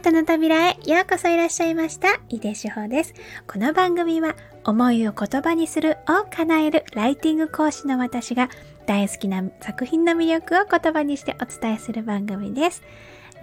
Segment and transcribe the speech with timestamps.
[0.00, 2.20] ートの扉へようこそいらっしゃいました。
[2.30, 3.12] 井出志保です。
[3.46, 4.34] この番組は
[4.64, 8.48] 思いを言葉にするを叶えるライティング講師の私が
[8.86, 12.82] 大好きな作品の魅力を言葉にしてお伝えする番組です。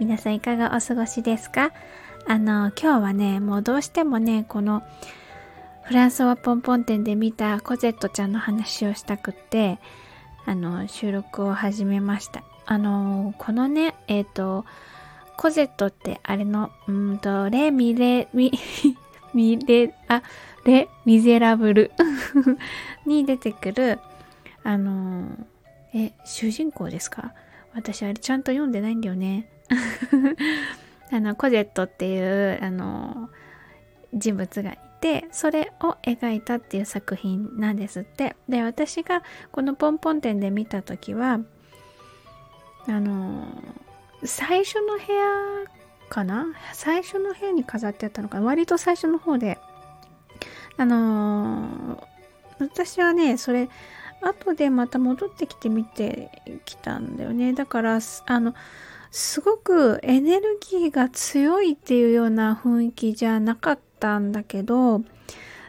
[0.00, 1.70] 皆さんいかがお過ごしですか？
[2.26, 4.82] あの、今日はね、もうどうしてもね、この
[5.84, 9.78] フランスはポンポン店で見たコゼットちゃんの話をしたくって、
[10.44, 12.42] あの、収録を始めました。
[12.66, 14.64] あの、このね、えっ、ー、と、
[15.38, 18.52] コゼットってあれの、うんと、レ・ミレ、ミ、
[19.32, 20.22] ミレ、あ、
[20.64, 21.92] レ・ミゼラブル
[23.06, 24.00] に出てくる、
[24.64, 25.28] あの
[25.94, 27.32] え、主人公ですか？
[27.72, 29.48] 私あれちゃんと読んでないんだよね。
[31.12, 33.30] あの、コゼットっていう、あの
[34.12, 38.34] 人物がいて、それを描いたっていう作品なんですって。
[38.48, 41.38] で、私がこのポンポン店で見た時は、
[42.88, 43.46] あの
[44.24, 46.46] 最初の部屋かな？
[46.72, 48.46] 最初の部屋に飾ってあったのかな？
[48.46, 49.58] 割と最初の方で。
[50.76, 52.04] あのー、
[52.60, 53.68] 私はねそれ
[54.22, 56.30] 後でまた戻ってきて見て
[56.64, 57.52] きたんだよね。
[57.52, 58.54] だからあの
[59.10, 65.02] すごくエネルギーが強いっていうような雰囲気じゃなかったんだけど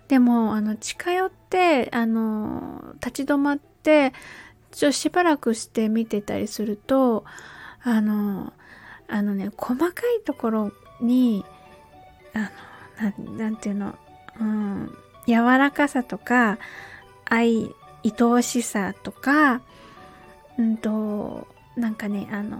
[0.08, 4.14] でもあの近寄ってあの立ち止まって
[4.72, 7.24] ちょしばらくして見てたりすると
[7.84, 8.54] あの、
[9.08, 11.46] あのね、細かいところに、
[12.34, 13.96] あの、なんていうの、
[14.40, 14.96] うん、
[15.28, 16.58] 柔らかさとか、
[17.26, 19.62] 愛、愛おしさとか、
[20.58, 22.60] うんと、なんかね、あの、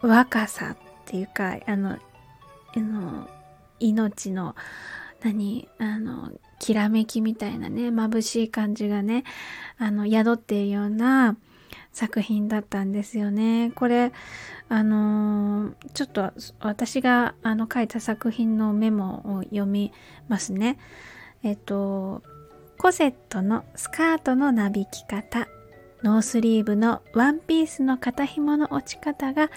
[0.00, 1.98] 若さっていうか、あの、
[2.76, 3.28] あの
[3.80, 4.54] 命の、
[5.22, 9.24] 何、あの、きらめきみたいなね、眩しい感じがね、
[9.78, 11.36] あの、宿っているような、
[11.92, 13.72] 作品だったんですよね。
[13.74, 14.12] これ、
[14.68, 19.92] あのー、ちょっと私があの書いた作品のメモを読み
[20.28, 20.78] ますね。
[21.42, 22.22] えっと、
[22.78, 25.48] コセットのスカートのなびき方、
[26.02, 29.50] ノースリーブのワンピースの肩紐の落ち方が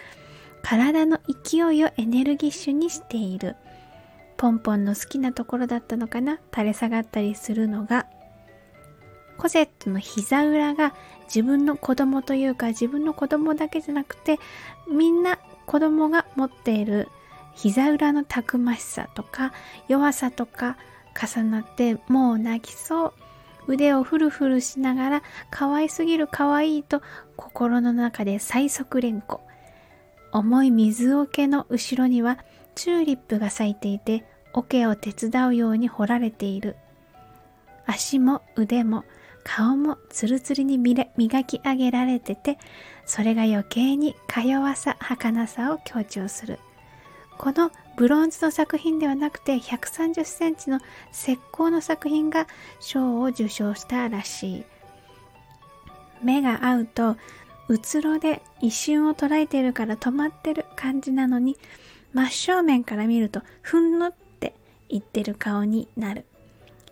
[0.64, 3.56] 体の勢いをエネルギッシュにしている。
[4.38, 6.40] ポンポンの好きなところだったのかな？
[6.52, 8.08] 垂れ下がったりするのが
[9.38, 10.96] コゼットの膝裏が
[11.34, 14.38] 自分の子供というか自分の子供だけじゃなくて
[14.90, 17.08] みんな子供が持っている
[17.54, 19.54] 膝裏のたくましさとか
[19.88, 20.78] 弱さとか
[21.16, 23.14] 重なってもう泣きそう。
[23.68, 27.02] 腕をフルフルしながら可愛すぎる可愛いと
[27.38, 29.40] 心の中で最速連呼。
[30.32, 32.40] 重い水桶の後ろには
[32.76, 36.76] チューリップが咲いていて桶を手伝うように彫られている。
[37.86, 39.04] 足も腕も
[39.44, 41.06] 顔もツルツルに磨
[41.44, 42.58] き上げられてて
[43.06, 46.60] それが余計にか弱さ儚さを強調する。
[47.38, 50.80] このブロンズの作品ではなくて130センチの
[51.12, 52.48] 石膏の作品が
[52.80, 54.64] 賞を受賞したらしい。
[56.22, 57.18] 目が合うと
[57.68, 61.58] うつろで一瞬を捉えているから止まってる感じなのに
[62.14, 64.54] 真正面から見るとふんのって
[64.90, 66.26] 言ってる顔になる。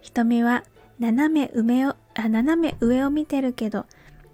[0.01, 0.63] 瞳は
[0.99, 3.85] 斜め上をあ斜め上を見てるけど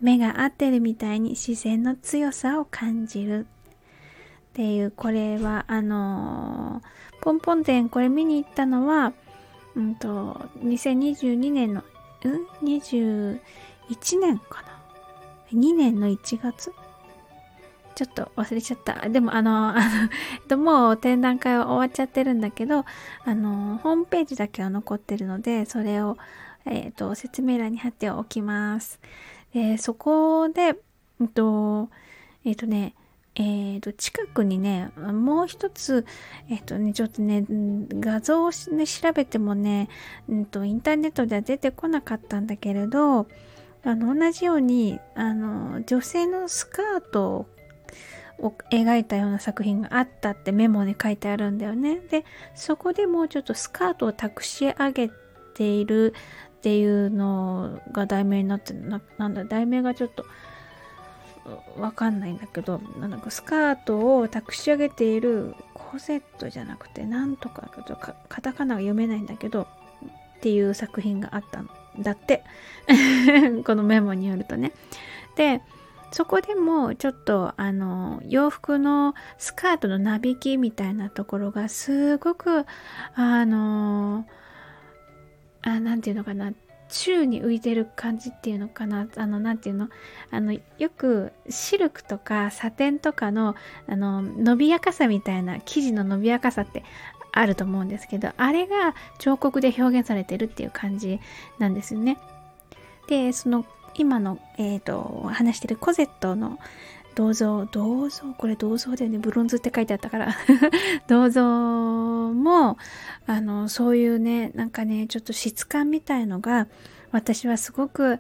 [0.02, 3.48] 目が合ってるみたいに視線の強さを感じる。
[4.52, 9.12] っていうこれはあのー、ポンポン店これ見に行ったのは
[9.76, 11.84] うんと2022年の
[12.24, 13.40] うん？21
[14.20, 14.80] 年かな
[15.52, 16.72] ？2年の1月？
[17.96, 19.08] ちょっと忘れちゃった。
[19.08, 19.80] でも、あの、あ
[20.50, 22.84] の、もう展覧会は終わっちゃってるんだけど、
[23.24, 26.18] あの、ホームページだけは残ってるので、それを、
[26.66, 29.00] えっ、ー、と、説明欄に貼っておきます。
[29.54, 30.76] で、そこで、
[31.20, 31.90] うんと、
[32.44, 32.94] えっ、ー、とね、
[33.36, 36.06] えっ、ー、と、近くにね、もう一つ、
[36.50, 39.90] えっ、とね、ちょっとね、画像を、ね、調べてもね、
[40.30, 43.28] うんと、インターネットでは出てこなかったんだけれど、
[43.84, 47.46] あの、同じように、あの、女性のスカート
[48.40, 52.00] を描いたような作品があったってメモに書いてあるんだよね。
[52.10, 52.26] で、
[52.56, 55.10] そこでもうちょっとスカートを託し上げ
[55.54, 56.14] ている
[56.66, 60.26] っていうのが題名になってななんだ題名がちょっと
[61.78, 69.68] わかんないんだけどなんかスカートを託し上げているコゼットじゃなくてなんとかちょかカタカナが読めないんだけど
[70.38, 71.70] っていう作品があったん
[72.00, 72.44] だって。
[73.64, 74.72] このメモによるとね。
[75.36, 75.62] で
[76.12, 82.66] そこでもちょっとあの洋服のスカートのなびきみたいなところがすごく
[83.14, 84.26] あの
[85.66, 86.54] あ、なんていうのかな、
[86.88, 89.08] 宙に浮いてる感じっていうのかな。
[89.18, 89.90] あの何ていうの。
[90.32, 93.56] あのよくシルクとかサテンとかの
[93.88, 96.84] あの伸びやかさみたいな生地の伸びやかさって
[97.32, 101.20] あると思うんですけどあれが彫刻で表現されてるっていう感じ
[101.60, 102.18] なんですよね。
[103.08, 103.66] でその
[103.98, 106.60] 今の、えーと、話してるコゼットの
[107.16, 109.18] 銅像銅像これ銅像だよね。
[109.18, 110.36] ブロンズって書いてあったから。
[111.08, 111.44] 銅像
[112.34, 112.78] も
[113.26, 116.68] あのそういうねなんかねちょっと質感みたいのが
[117.12, 118.20] 私はすごく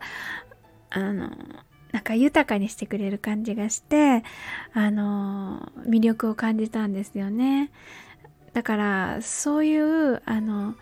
[0.89, 1.29] あの
[1.91, 4.23] なんか豊かにしてくれる感じがして
[4.73, 7.71] あの魅力を感じたんですよね。
[8.53, 10.75] だからそういうあの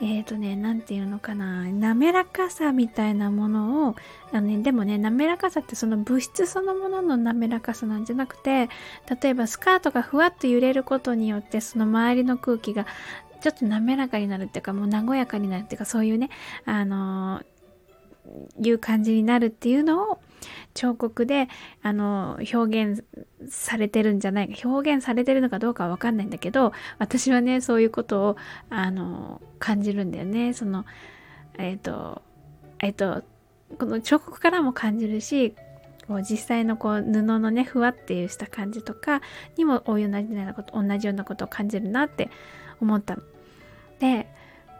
[0.00, 3.96] えっ、ー、とね、なんていうのかな、滑らかさみたいなものを、
[4.32, 8.68] あのね、でもね、滑らかさってその物質そのものの滑らかさなんじゃなくて、
[9.22, 12.86] 例えばスカートがふわっと揺れることによって、その周りの空気が
[13.40, 16.30] ちょっと滑らかになるっていうか、もう和やかになるっていうか、そういうね、
[16.64, 20.18] あのー、いう感じになるっていうのを、
[20.74, 21.48] 彫刻で
[21.82, 23.04] あの表現
[23.48, 28.36] されてるんじゃないか表現されてるのかどうかは分かんないんだけど私はねそういうことを
[28.70, 30.84] あの感じるんだよねその
[31.58, 32.22] えっ、ー、と
[32.80, 33.24] えっ、ー、と
[33.78, 35.54] この彫刻からも感じるし
[36.06, 39.22] こう実際のこう布のねふわっていうした感じとか
[39.56, 42.30] にも同じようなこと同じようなことを感じるなって
[42.80, 43.22] 思ったの。
[44.00, 44.28] で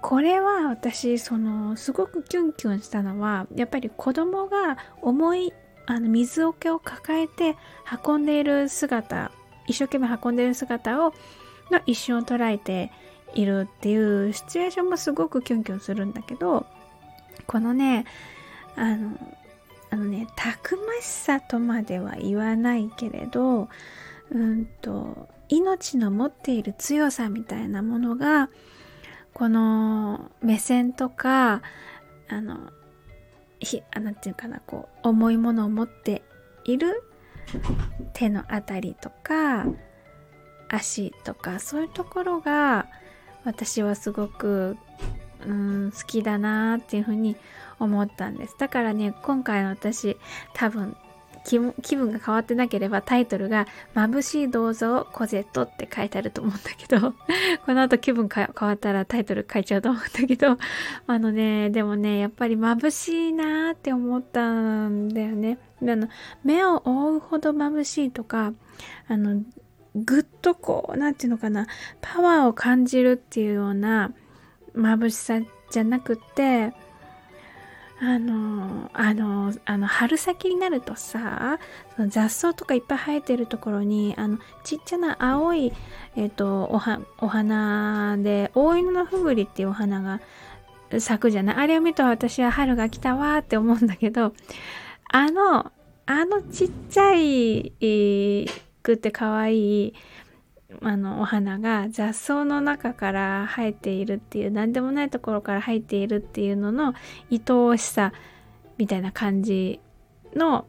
[0.03, 5.53] これは私そのすごくキュンキュンしたのはやっぱり子供が重い
[5.87, 7.57] あの水桶を抱えて
[8.05, 9.33] 運んでいる姿
[9.67, 11.13] 一生懸命運んでいる姿を
[11.71, 12.91] の一瞬を捉えて
[13.35, 16.67] いるっていうシチュエーションもすごくキュンキュンするんだけど
[17.47, 18.05] このね
[18.77, 19.19] あの
[19.91, 23.69] あのねたくましさとまでは言わないけれど
[24.31, 28.49] うんと命の持っている強さみたいなものが
[29.33, 31.63] この目線とか
[32.29, 32.71] あの
[33.65, 36.23] ひあなんていうかなこう重いものを持って
[36.65, 37.03] いる
[38.13, 39.67] 手の辺りとか
[40.69, 42.89] 足とかそういうところが
[43.45, 44.77] 私はすごく
[45.47, 47.37] うん好きだなっていうふうに
[47.79, 48.57] 思ったんです。
[48.59, 50.17] だからね今回の私
[50.55, 50.97] 多分
[51.45, 57.15] 気分が変わってなければタイトルが「眩しい銅像コゼット」って書いてあると思うんだけど
[57.67, 60.57] この後気分変わったらタイトル書いちゃうと思うんだけど
[61.07, 65.59] あのねでもねやっぱり眩しいなーって思ったんだよね。
[65.83, 66.09] あの
[66.45, 68.55] 目を覆うほど眩しいとか
[69.07, 69.43] あの
[69.95, 71.67] ぐっとこう何て言うのかな
[72.01, 74.13] パワーを感じるっていうような
[74.75, 76.73] 眩しさじゃなくって
[78.01, 81.59] あのあのあの春先になるとさ
[81.97, 85.73] その雑草とかいっぱい生えてるところにあのちっちゃな青い、
[86.17, 90.21] えーと、おはお花で大犬のふぐりっていうお花が
[90.99, 91.57] 咲くじゃない？
[91.57, 94.35] あれを見ると私は春が来たわって思うんだけど
[95.09, 95.73] あの
[96.07, 98.51] あのちっちゃい、えー、
[98.83, 99.95] くって可愛い
[100.83, 106.95] あのお花が雑草の中から生えているっていう何でもないところから生えているっていうのの
[107.31, 108.13] 愛おしさ
[108.79, 109.81] みたいな感じ
[110.35, 110.67] の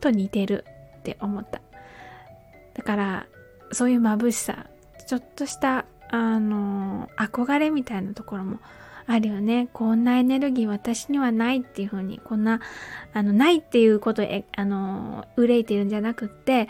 [0.00, 0.64] と似てる
[0.98, 1.60] って思った。
[2.74, 3.26] だから
[3.72, 4.66] そういう眩しさ
[5.06, 8.58] ちょっとしたあの憧れみたいなところも
[9.06, 9.68] あるよね。
[9.72, 12.60] こんなエネルギー私にはないっていう風にこんな
[13.14, 14.22] あのないっていうこと
[14.56, 16.68] あの憂いてるんじゃなくって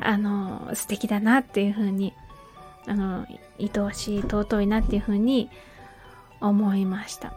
[0.00, 2.14] あの素敵だなっていうふうに
[2.86, 3.26] あの
[3.58, 5.50] 愛おしい尊いなっていうふうに
[6.40, 7.32] 思いました。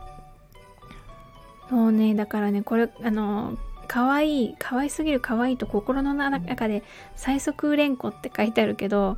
[1.70, 6.84] そうねだからねこれあの可愛い可愛すぎる可愛いと心の中で
[7.16, 9.18] 最速連呼って書いてあるけど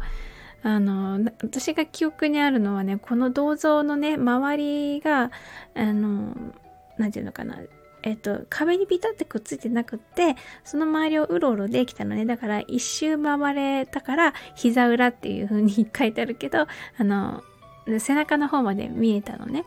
[0.63, 5.31] あの私が記憶にあるのはねこの銅像のね周りが
[5.75, 6.33] あの
[6.97, 7.59] 何て言うのかな
[8.05, 12.23] えっと、壁にピタってくっついてなくって、その周りをうろうろできたのね。
[12.23, 17.43] だから一周回れたから膝裏っていう風に 書いてあるけど、あの、
[17.97, 19.65] 背中の方まで見えたのね。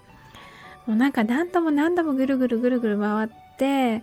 [0.86, 3.28] もうなんか何度も何度もぐるぐるぐるぐる回っ
[3.58, 4.02] て、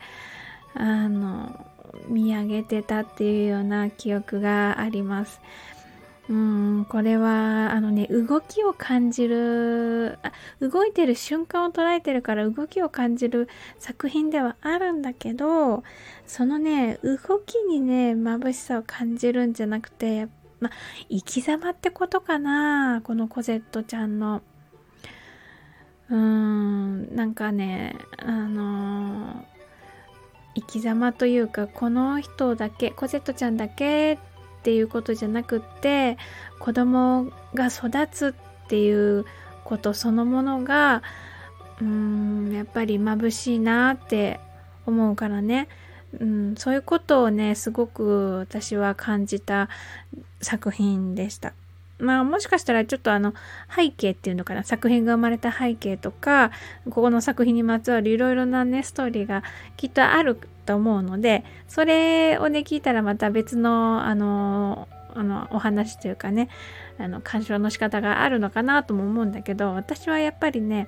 [0.74, 1.66] あの、
[2.10, 5.40] 見上げてたっていうような記憶があります。
[6.28, 10.18] うんこれはあのね動きを感じる
[10.60, 15.84] 動いてる瞬間を捉えてるから動きを感じる作品ではあるんだけど
[16.26, 20.28] そのね動きにね眩しさを感じるんじゃなくて
[20.60, 20.72] ま
[21.10, 24.42] 生き様ってことかなこのコゼットちゃんの。
[26.10, 29.36] うーんなんかねあのー、
[30.56, 34.20] 生き様というかこの人だけコゼットちゃんだけ
[34.66, 36.18] っていうことじゃなくって
[36.58, 39.24] 子供が育つっていう
[39.64, 41.04] ことそのものが
[41.80, 44.40] うーんやっぱり眩しいなって
[44.88, 45.68] 思うからね、
[46.20, 49.70] うん、そういうことをねすごく私は感じた
[50.42, 51.54] 作品でした。
[52.00, 53.36] まあもしかしたらちょっとあの
[53.74, 56.50] 背景っていうのかな作品が生まれた背景とか
[56.86, 59.44] ここの作品にまつわるいろいろなねストーリーが
[59.78, 66.50] きっとあると思うのでそれをね聞いたらまた別のあのあのお話というかね
[66.98, 70.88] あの鑑賞の仕方があるのかなとも思うんだけど私はやっぱりね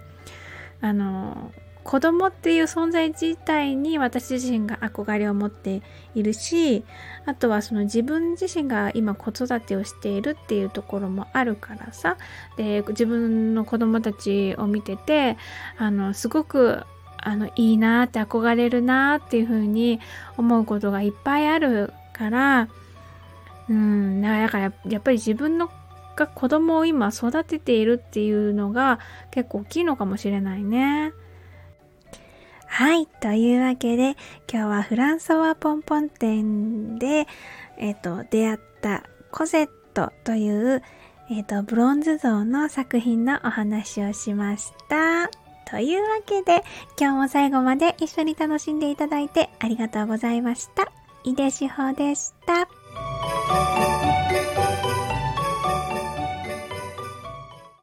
[0.82, 1.52] あの
[1.88, 5.82] 子供っていう存在自体に私自身が憧れを持って
[6.16, 6.84] いるし
[7.26, 12.18] あとはその自分自身が今子育てをしているっていうところもあるからさ
[12.58, 15.38] で自分の子供たちを見てて
[15.78, 16.84] あのすごく
[17.18, 20.00] あのいいなって憧れるなっていうふうに
[20.38, 22.70] 思うことがいっぱいあるから
[23.70, 25.70] うんだからやっぱり自分の
[26.18, 29.00] が子供を今育てているっていうのが
[29.32, 31.14] 結構大きいのかもしれないね。
[32.66, 33.08] はい。
[33.08, 34.18] というわけで、
[34.52, 37.28] 今日はフランソワポンポン店で、
[37.78, 40.84] えっ、と、出会ったコゼットという、
[41.30, 45.30] えっ、と、ブロンズ像の作品のお話をしました。
[45.70, 46.64] というわけで、
[47.00, 50.92] 今日も最後まで一緒に楽しんでいただいてありがとうございました。
[51.24, 53.67] 井出志保でした。